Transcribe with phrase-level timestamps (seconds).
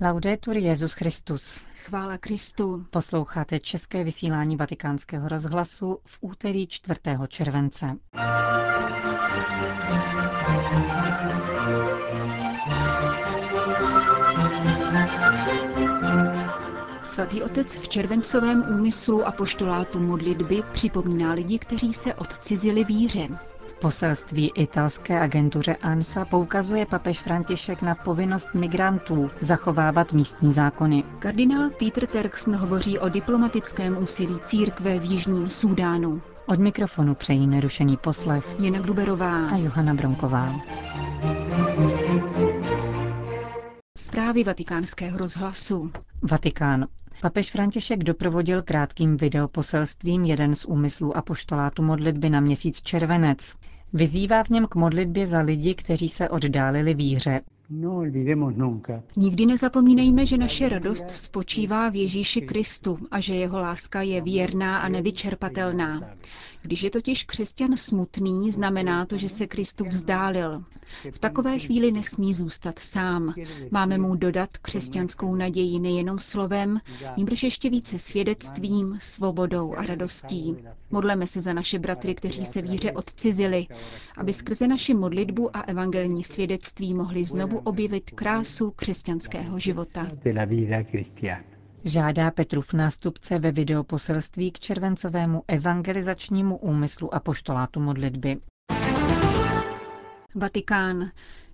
[0.00, 1.62] Laudetur Jezus Christus.
[1.84, 2.86] Chvála Kristu.
[2.90, 7.00] Posloucháte české vysílání Vatikánského rozhlasu v úterý 4.
[7.28, 7.96] července.
[17.02, 23.28] Svatý otec v červencovém úmyslu a poštolátu modlitby připomíná lidi, kteří se odcizili víře.
[23.66, 31.04] V poselství italské agentuře ANSA poukazuje papež František na povinnost migrantů zachovávat místní zákony.
[31.18, 36.22] Kardinál Peter Terksen hovoří o diplomatickém úsilí církve v Jižním Súdánu.
[36.46, 40.54] Od mikrofonu přejí nerušený poslech Jena Gruberová a Johana Bronková.
[43.98, 45.90] Zprávy vatikánského rozhlasu.
[46.22, 46.86] Vatikán.
[47.20, 53.54] Papež František doprovodil krátkým videoposelstvím jeden z úmyslů apoštolátu modlitby na měsíc červenec.
[53.92, 57.40] Vyzývá v něm k modlitbě za lidi, kteří se oddálili víře.
[59.16, 64.78] Nikdy nezapomínejme, že naše radost spočívá v Ježíši Kristu a že jeho láska je věrná
[64.78, 66.00] a nevyčerpatelná.
[66.66, 70.64] Když je totiž křesťan smutný, znamená to, že se Kristu vzdálil.
[71.10, 73.34] V takové chvíli nesmí zůstat sám.
[73.70, 76.80] Máme mu dodat křesťanskou naději nejenom slovem,
[77.16, 80.56] níbrž ještě více svědectvím, svobodou a radostí.
[80.90, 83.66] Modleme se za naše bratry, kteří se víře odcizili,
[84.16, 90.08] aby skrze naši modlitbu a evangelní svědectví mohli znovu objevit krásu křesťanského života.
[91.88, 98.40] Žádá Petrův nástupce ve videoposelství k červencovému evangelizačnímu úmyslu a poštolátu modlitby.
[100.34, 101.10] Vatikán.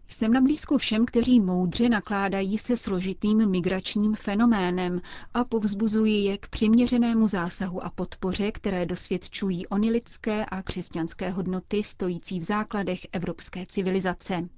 [0.09, 5.01] Jsem na blízku všem, kteří moudře nakládají se složitým migračním fenoménem
[5.35, 11.83] a povzbuzují je k přiměřenému zásahu a podpoře, které dosvědčují ony lidské a křesťanské hodnoty
[11.83, 14.49] stojící v základech evropské civilizace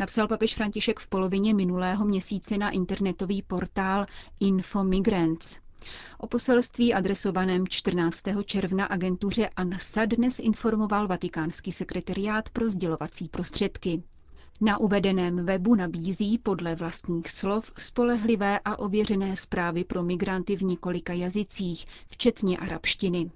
[0.00, 4.06] napsal papež František v polovině minulého měsíce na internetový portál
[4.40, 5.56] Info Migrants.
[6.18, 8.22] O poselství adresovaném 14.
[8.44, 14.02] června agentuře ANSA dnes informoval vatikánský sekretariát pro sdělovací prostředky.
[14.60, 21.12] Na uvedeném webu nabízí podle vlastních slov spolehlivé a ověřené zprávy pro migranty v několika
[21.12, 23.30] jazycích, včetně arabštiny.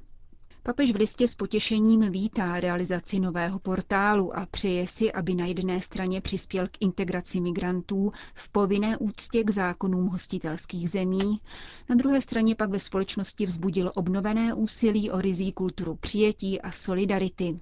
[0.67, 5.81] Papež v listě s potěšením vítá realizaci nového portálu a přeje si, aby na jedné
[5.81, 11.41] straně přispěl k integraci migrantů v povinné úctě k zákonům hostitelských zemí,
[11.89, 17.57] na druhé straně pak ve společnosti vzbudil obnovené úsilí o rizí kulturu přijetí a solidarity.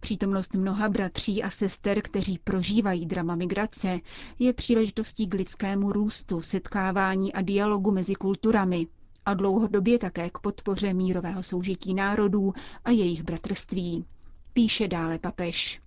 [0.00, 3.98] Přítomnost mnoha bratří a sester, kteří prožívají drama migrace,
[4.38, 8.86] je příležitostí k lidskému růstu, setkávání a dialogu mezi kulturami,
[9.26, 12.52] a dlouhodobě také k podpoře mírového soužití národů
[12.84, 14.04] a jejich bratrství.
[14.52, 15.80] Píše dále papež.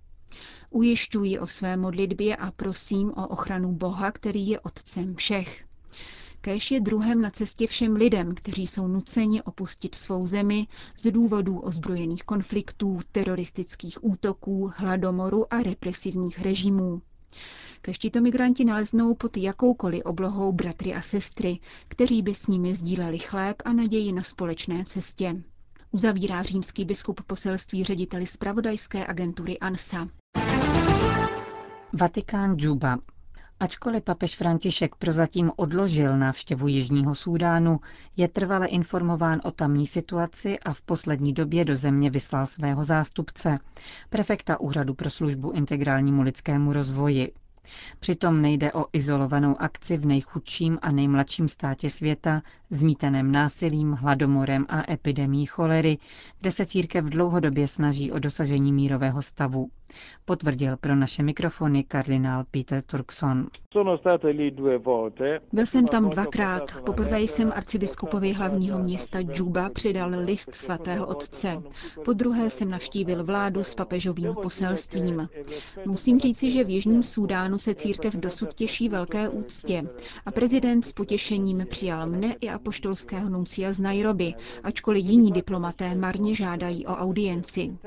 [0.70, 5.64] Ujišťuji o své modlitbě a prosím o ochranu Boha, který je otcem všech.
[6.40, 10.66] Kéž je druhem na cestě všem lidem, kteří jsou nuceni opustit svou zemi
[10.98, 17.02] z důvodů ozbrojených konfliktů, teroristických útoků, hladomoru a represivních režimů.
[17.82, 21.58] Kež tito migranti naleznou pod jakoukoliv oblohou bratry a sestry,
[21.88, 25.42] kteří by s nimi sdíleli chléb a naději na společné cestě.
[25.90, 30.08] Uzavírá římský biskup poselství řediteli zpravodajské agentury ANSA.
[31.92, 32.98] Vatikán Džuba.
[33.60, 37.80] Ačkoliv papež František prozatím odložil návštěvu Jižního Súdánu,
[38.16, 43.58] je trvale informován o tamní situaci a v poslední době do země vyslal svého zástupce,
[44.10, 47.32] prefekta Úřadu pro službu integrálnímu lidskému rozvoji.
[48.00, 54.92] Přitom nejde o izolovanou akci v nejchudším a nejmladším státě světa, zmítaném násilím, hladomorem a
[54.92, 55.98] epidemí cholery,
[56.40, 59.68] kde se církev dlouhodobě snaží o dosažení mírového stavu,
[60.24, 63.46] potvrdil pro naše mikrofony kardinál Peter Turkson.
[65.52, 66.80] Byl jsem tam dvakrát.
[66.86, 71.62] Poprvé jsem arcibiskupovi hlavního města Džuba přidal list svatého otce.
[72.04, 75.28] Po druhé jsem navštívil vládu s papežovým poselstvím.
[75.86, 79.82] Musím říci, že v Jižním Súdánu se církev dosud těší velké úctě
[80.26, 86.34] a prezident s potěšením přijal mne i apoštolského nuncia z Nairobi, ačkoliv jiní diplomaté marně
[86.34, 87.78] žádají o audienci.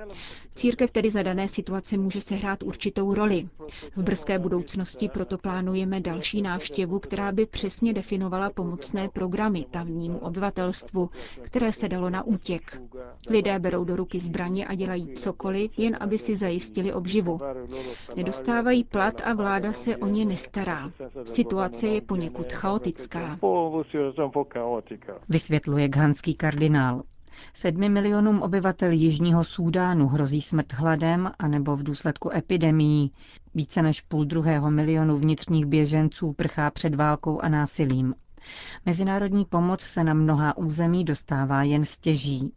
[0.57, 3.47] Církev tedy za dané situace může sehrát určitou roli.
[3.95, 11.09] V brzké budoucnosti proto plánujeme další návštěvu, která by přesně definovala pomocné programy tamnímu obyvatelstvu,
[11.41, 12.81] které se dalo na útěk.
[13.29, 17.39] Lidé berou do ruky zbraně a dělají cokoliv, jen aby si zajistili obživu.
[18.15, 20.91] Nedostávají plat a vláda se o ně nestará.
[21.25, 23.39] Situace je poněkud chaotická.
[25.29, 27.03] Vysvětluje ghanský kardinál.
[27.53, 33.11] Sedmi milionům obyvatel Jižního Súdánu hrozí smrt hladem anebo v důsledku epidemií.
[33.55, 38.13] Více než půl druhého milionu vnitřních běženců prchá před válkou a násilím.
[38.85, 42.51] Mezinárodní pomoc se na mnoha území dostává jen stěží.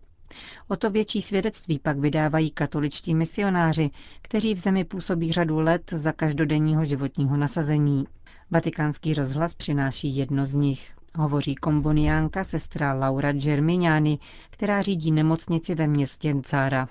[0.68, 3.90] O to větší svědectví pak vydávají katoličtí misionáři,
[4.22, 8.04] kteří v zemi působí řadu let za každodenního životního nasazení.
[8.50, 10.99] Vatikánský rozhlas přináší jedno z nich.
[11.18, 14.18] Hovoří komboniánka sestra Laura Germiniani,
[14.50, 16.88] která řídí nemocnici ve městě Ncara.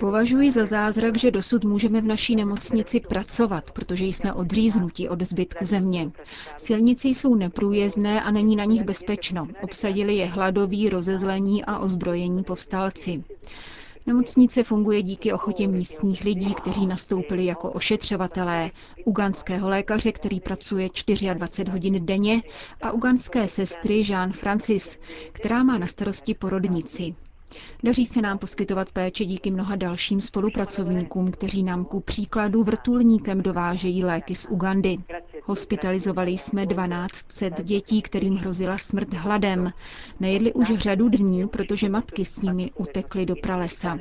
[0.00, 5.64] Považuji za zázrak, že dosud můžeme v naší nemocnici pracovat, protože jsme odříznuti od zbytku
[5.64, 6.10] země.
[6.56, 9.48] Silnice jsou neprůjezdné a není na nich bezpečno.
[9.62, 13.24] Obsadili je hladoví, rozezlení a ozbrojení povstalci.
[14.06, 18.70] Nemocnice funguje díky ochotě místních lidí, kteří nastoupili jako ošetřovatelé,
[19.04, 20.88] uganského lékaře, který pracuje
[21.34, 22.42] 24 hodin denně
[22.82, 24.98] a uganské sestry Jean Francis,
[25.32, 27.14] která má na starosti porodnici.
[27.82, 34.04] Daří se nám poskytovat péče díky mnoha dalším spolupracovníkům, kteří nám ku příkladu vrtulníkem dovážejí
[34.04, 34.96] léky z Ugandy.
[35.46, 39.72] Hospitalizovali jsme 1200 dětí, kterým hrozila smrt hladem.
[40.20, 43.98] Nejedli už řadu dní, protože matky s nimi utekly do pralesa.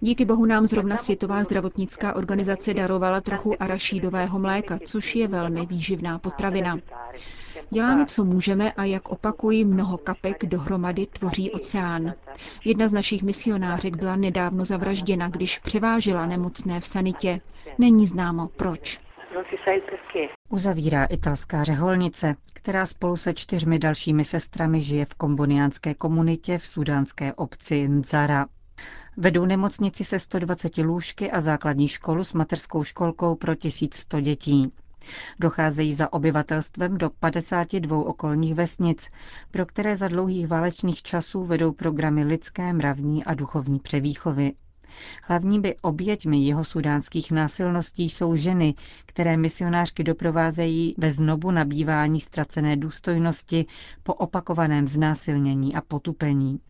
[0.00, 6.18] Díky bohu nám zrovna Světová zdravotnická organizace darovala trochu arašídového mléka, což je velmi výživná
[6.18, 6.78] potravina.
[7.70, 12.14] Děláme, co můžeme a jak opakuji, mnoho kapek dohromady tvoří oceán.
[12.64, 17.40] Jedna z našich misionářek byla nedávno zavražděna, když převážela nemocné v sanitě.
[17.78, 19.07] Není známo proč.
[20.48, 27.32] Uzavírá italská řeholnice, která spolu se čtyřmi dalšími sestrami žije v komboniánské komunitě v sudánské
[27.34, 28.46] obci Nzara.
[29.16, 34.72] Vedou nemocnici se 120 lůžky a základní školu s materskou školkou pro 1100 dětí.
[35.40, 39.10] Docházejí za obyvatelstvem do 52 okolních vesnic,
[39.50, 44.52] pro které za dlouhých válečných časů vedou programy lidské, mravní a duchovní převýchovy.
[45.22, 48.74] Hlavními oběťmi jeho sudánských násilností jsou ženy,
[49.06, 53.66] které misionářky doprovázejí ve znovu nabývání ztracené důstojnosti
[54.02, 56.60] po opakovaném znásilnění a potupení.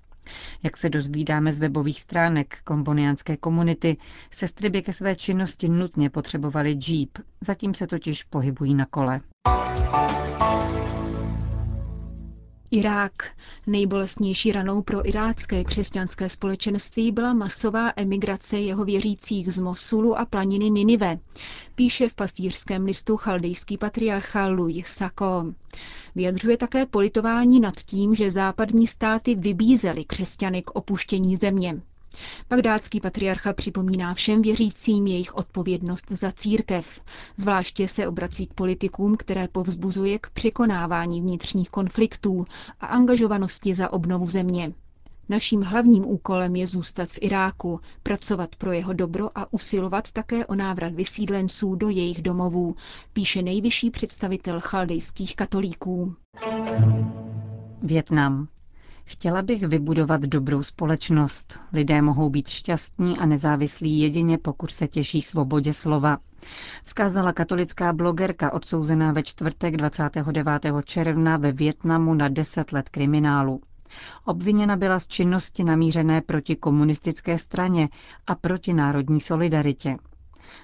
[0.62, 3.97] Jak se dozvídáme z webových stránek komboniánské komunity,
[4.31, 9.21] sestry by ke své činnosti nutně potřebovaly džíp, zatím se totiž pohybují na kole.
[12.70, 13.12] Irák.
[13.67, 20.70] Nejbolestnější ranou pro irácké křesťanské společenství byla masová emigrace jeho věřících z Mosulu a planiny
[20.70, 21.19] Ninive,
[21.75, 25.53] píše v pastýřském listu chaldejský patriarcha Louis Sako.
[26.15, 31.81] Vyjadřuje také politování nad tím, že západní státy vybízely křesťany k opuštění země.
[32.51, 37.01] Bagdátský patriarcha připomíná všem věřícím jejich odpovědnost za církev.
[37.37, 42.45] Zvláště se obrací k politikům, které povzbuzuje k překonávání vnitřních konfliktů
[42.81, 44.73] a angažovanosti za obnovu země.
[45.29, 50.55] Naším hlavním úkolem je zůstat v Iráku, pracovat pro jeho dobro a usilovat také o
[50.55, 52.77] návrat vysídlenců do jejich domovů,
[53.13, 56.15] píše nejvyšší představitel chaldejských katolíků.
[57.83, 58.49] Větnam.
[59.11, 61.61] Chtěla bych vybudovat dobrou společnost.
[61.73, 66.19] Lidé mohou být šťastní a nezávislí jedině, pokud se těší svobodě slova.
[66.85, 70.63] Vzkázala katolická blogerka odsouzená ve čtvrtek 29.
[70.85, 73.61] června ve Větnamu na 10 let kriminálu.
[74.25, 77.89] Obviněna byla z činnosti namířené proti komunistické straně
[78.27, 79.97] a proti národní solidaritě.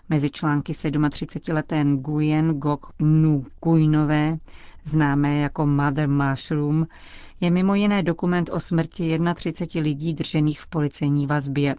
[0.09, 4.37] Mezi články 37-leté Nguyen Gok Nu Kuinové,
[4.85, 6.87] známé jako Mother Mushroom,
[7.41, 11.77] je mimo jiné dokument o smrti 31 lidí držených v policejní vazbě.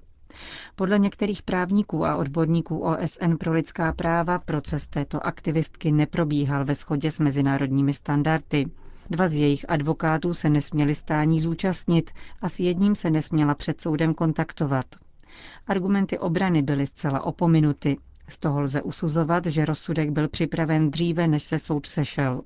[0.75, 7.11] Podle některých právníků a odborníků OSN pro lidská práva proces této aktivistky neprobíhal ve shodě
[7.11, 8.65] s mezinárodními standardy.
[9.09, 14.13] Dva z jejich advokátů se nesměli stání zúčastnit a s jedním se nesměla před soudem
[14.13, 14.85] kontaktovat.
[15.67, 17.97] Argumenty obrany byly zcela opominuty.
[18.29, 22.41] Z toho lze usuzovat, že rozsudek byl připraven dříve, než se soud sešel.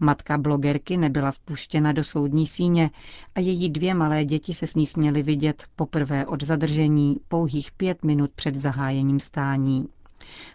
[0.00, 2.90] Matka blogerky nebyla vpuštěna do soudní síně
[3.34, 8.04] a její dvě malé děti se s ní směly vidět poprvé od zadržení pouhých pět
[8.04, 9.88] minut před zahájením stání.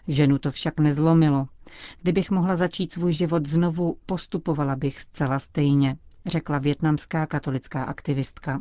[0.08, 1.46] Ženu to však nezlomilo.
[2.02, 8.60] Kdybych mohla začít svůj život znovu, postupovala bych zcela stejně, řekla větnamská katolická aktivistka.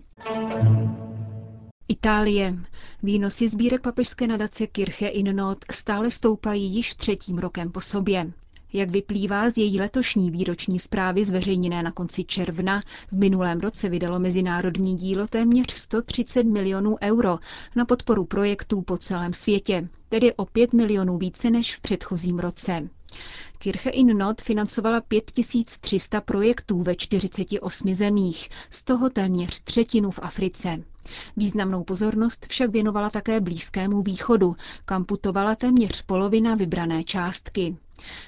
[1.87, 2.55] Itálie.
[3.03, 8.31] Výnosy sbírek papežské nadace Kirche in Not stále stoupají již třetím rokem po sobě.
[8.73, 14.19] Jak vyplývá z její letošní výroční zprávy zveřejněné na konci června, v minulém roce vydalo
[14.19, 17.39] mezinárodní dílo téměř 130 milionů euro
[17.75, 22.89] na podporu projektů po celém světě, tedy o 5 milionů více než v předchozím roce.
[23.57, 30.83] Kirche in Not financovala 5300 projektů ve 48 zemích, z toho téměř třetinu v Africe.
[31.37, 34.55] Významnou pozornost však věnovala také Blízkému východu,
[34.85, 37.77] kam putovala téměř polovina vybrané částky.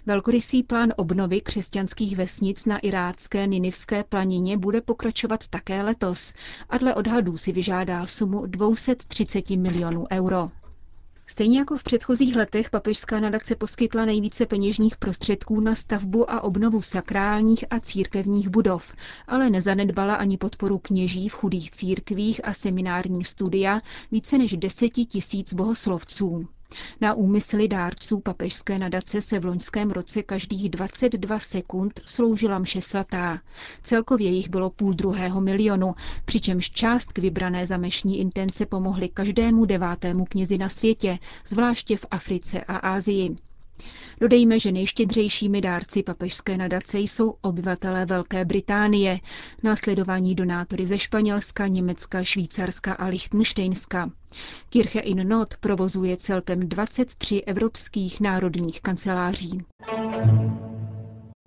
[0.06, 6.34] Velkorysý plán obnovy křesťanských vesnic na irácké Ninivské planině bude pokračovat také letos
[6.70, 10.52] a dle odhadů si vyžádá sumu 230 milionů euro.
[11.28, 16.82] Stejně jako v předchozích letech papežská nadace poskytla nejvíce peněžních prostředků na stavbu a obnovu
[16.82, 18.94] sakrálních a církevních budov,
[19.28, 25.54] ale nezanedbala ani podporu kněží v chudých církvích a seminární studia více než deseti tisíc
[25.54, 26.48] bohoslovců.
[27.02, 33.42] Na úmysly dárců papežské nadace se v loňském roce každých 22 sekund sloužila mše svatá.
[33.84, 35.96] Celkově jich bylo půl druhého milionu,
[36.26, 42.62] přičemž částky vybrané za mešní intence pomohly každému devátému knězi na světě, zvláště v Africe
[42.62, 43.36] a Ázii.
[44.22, 49.20] Dodejme, že nejštědřejšími dárci papežské nadace jsou obyvatelé Velké Británie,
[49.64, 54.10] následovaní donátory ze Španělska, Německa, Švýcarska a Lichtensteinska.
[54.70, 59.66] Kirche in Not provozuje celkem 23 evropských národních kanceláří.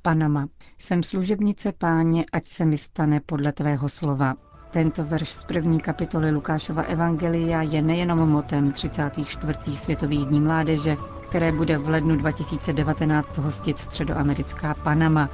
[0.03, 0.49] Panama.
[0.79, 4.48] Jsem služebnice páně, ať se mi stane podle tvého slova.
[4.71, 9.77] Tento verš z první kapitoly Lukášova Evangelia je nejenom motem 34.
[9.77, 10.97] světových dní mládeže,
[11.29, 15.31] které bude v lednu 2019 hostit středoamerická Panama,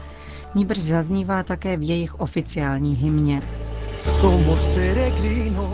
[0.55, 3.43] níbrž zaznívá také v jejich oficiální hymně.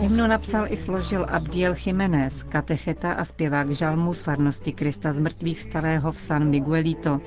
[0.01, 5.61] Hymnu napsal i složil Abdiel Jiménez, katecheta a zpěvák žalmu z farnosti Krista z mrtvých
[5.61, 7.21] starého v San Miguelito.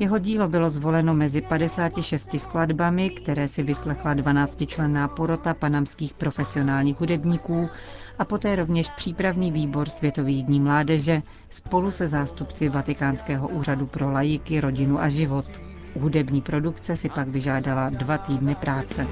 [0.00, 7.68] Jeho dílo bylo zvoleno mezi 56 skladbami, které si vyslechla 12-členná porota panamských profesionálních hudebníků
[8.18, 14.60] a poté rovněž přípravný výbor Světových dní mládeže spolu se zástupci Vatikánského úřadu pro lajíky,
[14.60, 15.46] rodinu a život.
[16.00, 19.06] Hudební produkce si pak vyžádala dva týdny práce.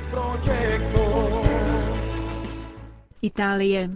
[3.23, 3.90] Itálie.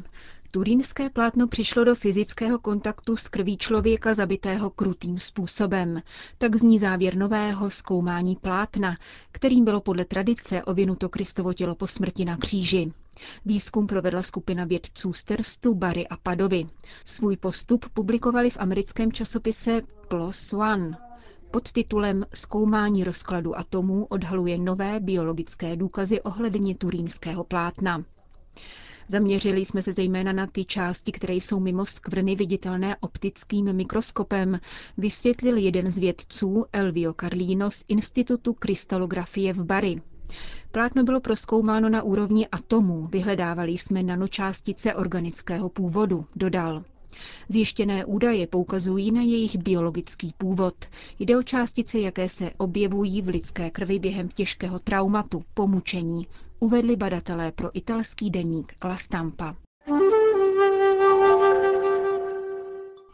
[0.53, 6.03] Turínské plátno přišlo do fyzického kontaktu s krví člověka zabitého krutým způsobem.
[6.39, 8.97] Tak zní závěr nového zkoumání plátna,
[9.33, 12.93] kterým bylo podle tradice ovinuto Kristovo tělo po smrti na kříži.
[13.45, 16.67] Výzkum provedla skupina vědců z Terstu, Bary a Padovy.
[17.05, 20.97] Svůj postup publikovali v americkém časopise PLOS ONE.
[21.51, 28.05] Pod titulem Zkoumání rozkladu atomů odhaluje nové biologické důkazy ohledně turínského plátna.
[29.11, 34.61] Zaměřili jsme se zejména na ty části, které jsou mimo skvrny viditelné optickým mikroskopem,
[34.99, 40.03] vysvětlil jeden z vědců Elvio Carlino z Institutu krystalografie v Bari.
[40.73, 46.85] Plátno bylo proskoumáno na úrovni atomů, vyhledávali jsme nanočástice organického původu, dodal.
[47.49, 50.75] Zjištěné údaje poukazují na jejich biologický původ.
[51.19, 56.27] Jde o částice, jaké se objevují v lidské krvi během těžkého traumatu, pomučení,
[56.61, 59.57] uvedli badatelé pro italský deník La Stampa.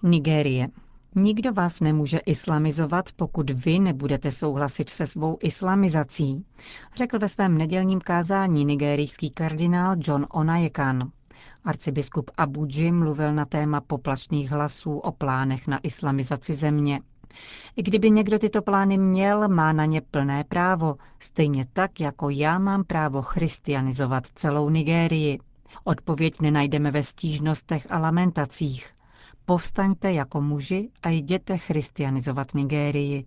[0.03, 0.69] Nigérie.
[1.15, 6.45] Nikdo vás nemůže islamizovat, pokud vy nebudete souhlasit se svou islamizací,
[6.97, 11.11] řekl ve svém nedělním kázání nigerijský kardinál John Onajekan.
[11.65, 17.01] Arcibiskup Abuji mluvil na téma poplašných hlasů o plánech na islamizaci země.
[17.77, 22.59] I kdyby někdo tyto plány měl, má na ně plné právo, stejně tak, jako já
[22.59, 25.39] mám právo christianizovat celou Nigérii.
[25.85, 28.91] Odpověď nenajdeme ve stížnostech a lamentacích.
[29.45, 33.27] Povstaňte jako muži a jděte christianizovat Nigérii,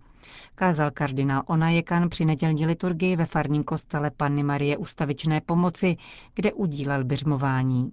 [0.54, 5.96] kázal kardinál Onajekan při nedělní liturgii ve farním kostele Panny Marie Ustavičné pomoci,
[6.34, 7.92] kde udílel běžmování.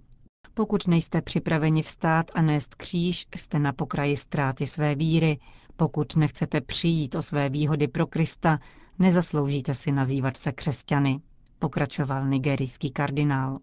[0.54, 5.38] Pokud nejste připraveni vstát a nést kříž, jste na pokraji ztráty své víry.
[5.80, 8.58] Pokud nechcete přijít o své výhody pro Krista,
[8.98, 11.20] nezasloužíte si nazývat se křesťany,
[11.58, 13.58] pokračoval nigerijský kardinál.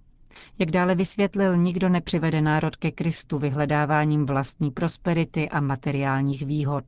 [0.59, 6.83] Jak dále vysvětlil, nikdo nepřivede národ ke Kristu vyhledáváním vlastní prosperity a materiálních výhod.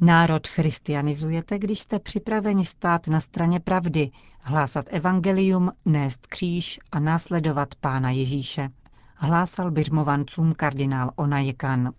[0.00, 7.74] Národ christianizujete, když jste připraveni stát na straně pravdy, hlásat evangelium, nést kříž a následovat
[7.80, 8.68] Pána Ježíše
[9.16, 11.92] hlásal byřmovancům kardinál Onajekan.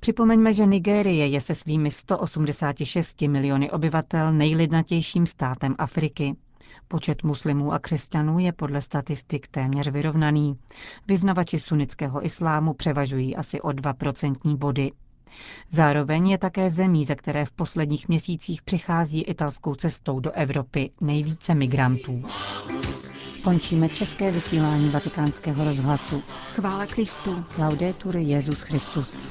[0.00, 6.36] Připomeňme, že Nigérie je se svými 186 miliony obyvatel nejlidnatějším státem Afriky.
[6.88, 10.58] Počet muslimů a křesťanů je podle statistik téměř vyrovnaný.
[11.08, 14.92] Vyznavači sunnického islámu převažují asi o 2 procentní body.
[15.70, 21.54] Zároveň je také zemí, ze které v posledních měsících přichází italskou cestou do Evropy nejvíce
[21.54, 22.22] migrantů.
[23.44, 26.22] Končíme české vysílání vatikánského rozhlasu.
[26.54, 27.44] Chvála Kristu.
[27.58, 29.30] Laudetur Jezus Christus.